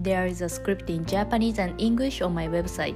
[0.00, 2.94] There is a script in Japanese and English on my website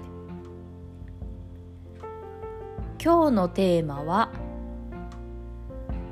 [3.02, 4.30] 今日のテーマは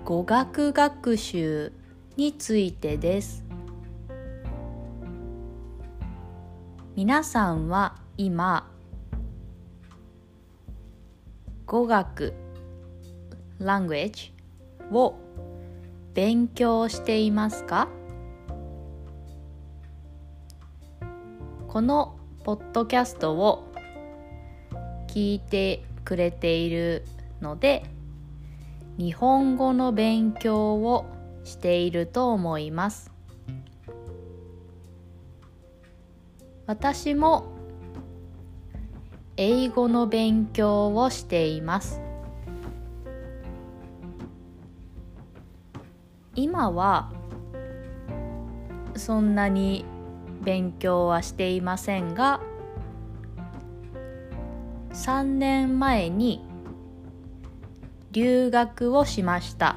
[0.05, 1.73] 語学学習
[2.17, 3.45] についてです
[6.97, 8.69] 皆さんは今
[11.67, 12.35] 語学
[13.61, 14.33] language
[14.91, 15.15] を
[16.15, 18.00] 勉強していますか
[21.71, 23.73] このポッドキャストを
[25.07, 27.05] 聞いてくれている
[27.41, 27.85] ので
[28.99, 31.07] 日本語の勉強を
[31.45, 33.13] していると思います。
[36.67, 37.47] 私も
[39.37, 42.01] 英語の勉強をしています。
[46.35, 47.13] 今は
[48.97, 49.85] そんなに
[50.43, 52.41] 勉強はしていませんが
[54.93, 56.45] 3年前に
[58.13, 59.77] 留学をしました。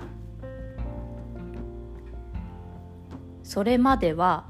[3.43, 4.45] それまでは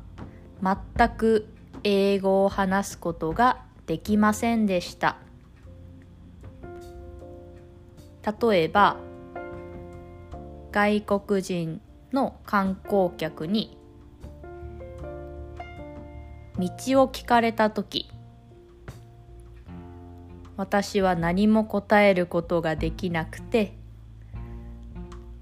[0.61, 1.49] 全く
[1.83, 5.17] 英語を話すことができませんでした。
[8.41, 8.95] 例えば
[10.71, 11.81] 外国人
[12.13, 13.77] の観光客に
[16.59, 18.09] 道を聞かれた時
[20.55, 23.73] 私は何も答えることができなくて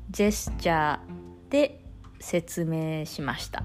[0.10, 1.84] ジェスチャーで
[2.20, 3.64] 説明しました。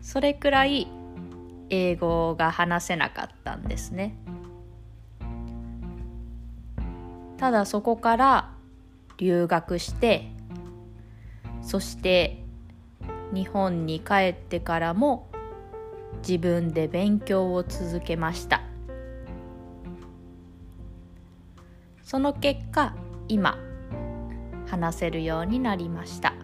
[0.00, 0.86] それくらい
[1.70, 4.16] 英語が話せなかったんですね。
[7.36, 8.52] ただそこから
[9.16, 10.30] 留学して
[11.62, 12.43] そして
[13.34, 15.28] 日本に帰ってからも
[16.26, 18.62] 自分で勉強を続けました。
[22.02, 22.94] その結果
[23.28, 23.58] 今
[24.66, 26.34] 話せるようになりました。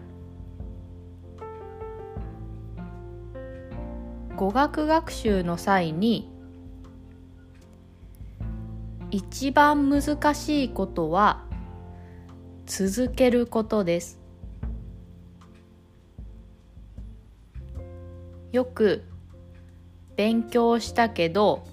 [4.35, 6.29] 語学学習の際に
[9.11, 11.45] 一番難しいことは
[12.65, 14.20] 続けることです。
[18.51, 19.03] よく
[20.15, 21.65] 勉強したけど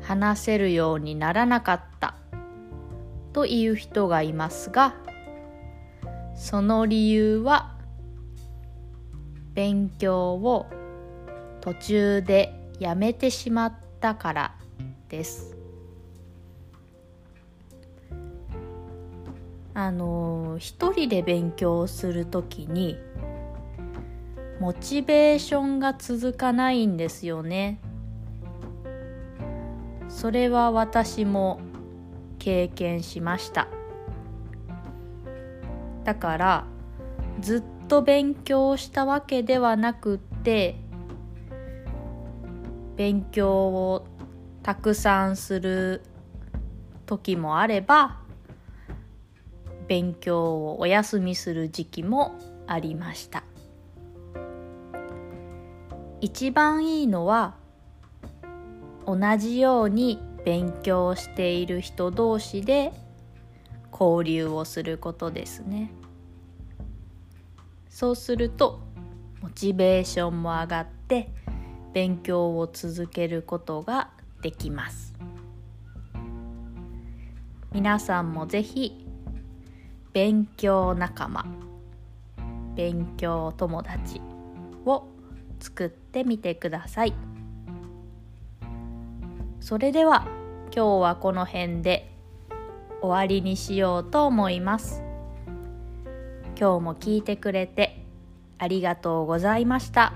[0.00, 2.16] 話せるようにならなかった。
[3.32, 4.94] という人がいますが
[6.34, 7.76] その理由は
[9.54, 10.66] 勉強を
[11.60, 14.54] 途中でやめてしまったから
[15.08, 15.56] です。
[19.74, 22.98] あの一人で勉強するときに
[24.62, 27.80] モチベーションが続かないんですよね。
[30.08, 31.60] それは私も
[32.38, 33.66] 経験しました。
[36.04, 36.64] だから
[37.40, 40.76] ずっと勉強したわけではなくって
[42.94, 44.06] 勉強を
[44.62, 46.02] たくさんする
[47.06, 48.20] 時もあれば
[49.88, 53.42] 勉強をお休みする時期もありました。
[56.22, 57.56] 一番いいのは
[59.06, 62.92] 同じように勉強している人同士で
[63.90, 65.90] 交流をすることですね。
[67.88, 68.80] そうすると
[69.42, 71.28] モチベーションも上がって
[71.92, 74.10] 勉強を続けることが
[74.42, 75.14] できます。
[77.72, 79.08] 皆さんもぜひ
[80.12, 81.46] 勉強仲間
[82.76, 84.31] 勉強友達
[85.62, 87.14] 作ってみてください。
[89.60, 90.26] それでは
[90.74, 92.12] 今日はこの辺で
[93.00, 95.02] 終わりにしようと思います。
[96.58, 98.04] 今日も聞いてくれて
[98.58, 100.12] ありがとうございました。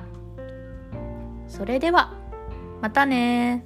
[1.48, 2.12] それでは
[2.82, 3.64] またね